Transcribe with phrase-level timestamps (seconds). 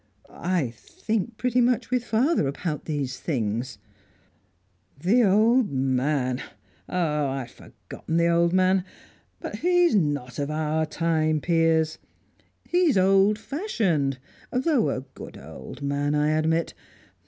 [0.31, 3.77] "I think pretty much with father about these things."
[4.99, 6.41] "The old man!
[6.89, 8.83] Oh, I'd forgotten the old man.
[9.39, 11.99] But he's not of our time, Piers;
[12.67, 14.17] he's old fashioned,
[14.51, 16.73] though a good old man, I admit.